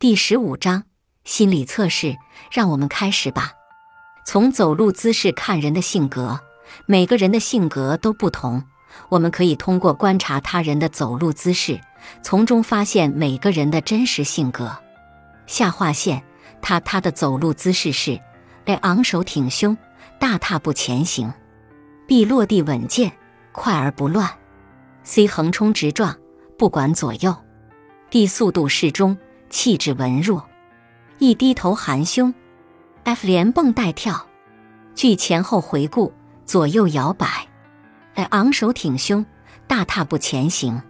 [0.00, 0.84] 第十五章
[1.24, 2.16] 心理测试，
[2.50, 3.52] 让我们开始吧。
[4.24, 6.40] 从走路姿势看人的性格，
[6.86, 8.64] 每个人的性格都不同。
[9.10, 11.78] 我们可以通过观察他人的走路姿势，
[12.22, 14.74] 从中发现每个人的真实性格。
[15.46, 16.22] 下划线，
[16.62, 18.18] 他他的走路姿势是
[18.64, 19.76] ：A 昂首挺胸，
[20.18, 21.30] 大踏步前行
[22.08, 23.12] ；B 落地稳健，
[23.52, 24.30] 快而不乱
[25.04, 26.16] ；C 横冲直撞，
[26.56, 27.36] 不管左右
[28.10, 29.18] ；D 速度适中。
[29.50, 30.48] 气质文弱，
[31.18, 32.32] 一低头含胸
[33.04, 34.28] ；F 连蹦带跳
[34.94, 36.12] ，G 前后回顾，
[36.46, 37.26] 左右摇摆
[38.14, 39.26] ；I 昂首挺胸，
[39.66, 40.80] 大踏步前行。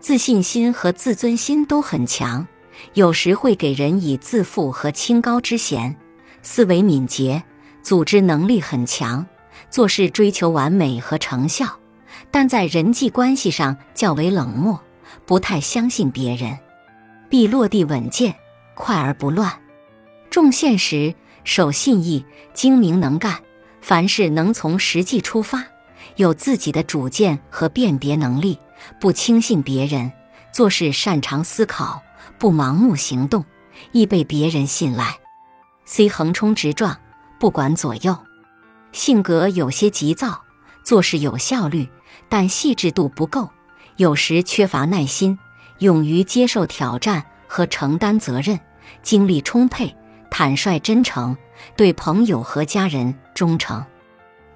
[0.00, 2.48] 自信心和自尊心都很强，
[2.94, 5.94] 有时会给人以自负和清高之嫌。
[6.42, 7.44] 思维敏捷，
[7.82, 9.24] 组织能力很强，
[9.70, 11.78] 做事追求完美和成效，
[12.30, 14.80] 但在人际关系上较为冷漠，
[15.24, 16.58] 不太相信别人。
[17.32, 18.34] 必落地稳健，
[18.74, 19.50] 快而不乱，
[20.28, 21.14] 重现实，
[21.44, 23.40] 守信义，精明能干，
[23.80, 25.64] 凡事能从实际出发，
[26.16, 28.58] 有自己的主见和辨别能力，
[29.00, 30.12] 不轻信别人，
[30.52, 32.02] 做事擅长思考，
[32.38, 33.42] 不盲目行动，
[33.92, 35.16] 易被别人信赖。
[35.86, 36.98] C 横冲直撞，
[37.40, 38.14] 不管左右，
[38.92, 40.42] 性格有些急躁，
[40.84, 41.88] 做事有效率，
[42.28, 43.48] 但细致度不够，
[43.96, 45.38] 有时缺乏耐心。
[45.82, 48.58] 勇于接受挑战和承担责任，
[49.02, 49.94] 精力充沛，
[50.30, 51.36] 坦率真诚，
[51.76, 53.84] 对朋友和家人忠诚。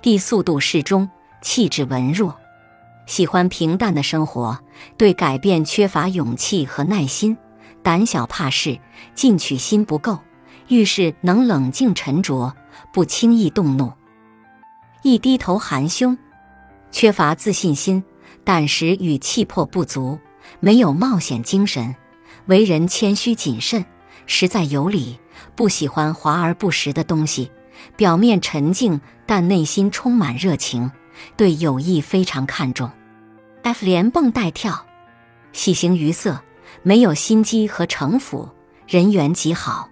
[0.00, 1.10] D 速度适中，
[1.42, 2.36] 气质文弱，
[3.06, 4.56] 喜欢平淡的生活，
[4.96, 7.36] 对改变缺乏勇气和耐心，
[7.82, 8.78] 胆小怕事，
[9.16, 10.20] 进取心不够，
[10.68, 12.54] 遇事能冷静沉着，
[12.92, 13.92] 不轻易动怒。
[15.02, 16.16] 一低头含胸，
[16.92, 18.04] 缺乏自信心，
[18.44, 20.20] 胆识与气魄不足。
[20.60, 21.94] 没有冒险精神，
[22.46, 23.84] 为人谦虚谨慎，
[24.26, 25.18] 实在有理，
[25.54, 27.50] 不喜欢华而不实的东西。
[27.94, 30.90] 表面沉静，但内心充满热情，
[31.36, 32.90] 对友谊非常看重。
[33.62, 34.86] F 连蹦带跳，
[35.52, 36.40] 喜形于色，
[36.82, 38.48] 没有心机和城府，
[38.86, 39.90] 人缘极好。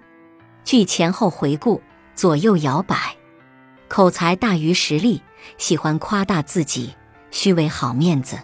[0.65, 1.83] 据前后回顾，
[2.15, 3.17] 左右摇摆，
[3.89, 5.21] 口才大于实力，
[5.59, 6.95] 喜欢夸大自己，
[7.31, 8.39] 虚伪好面子。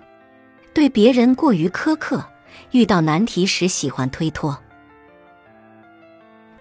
[0.73, 2.25] 对别人过于苛刻，
[2.71, 4.57] 遇到难题时喜欢推脱。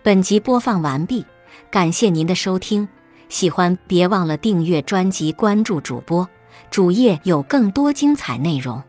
[0.01, 1.25] 本集播放完毕，
[1.69, 2.87] 感谢您的收听，
[3.27, 6.27] 喜欢别忘了订阅专辑、关注主播，
[6.71, 8.81] 主页有更多精彩内容。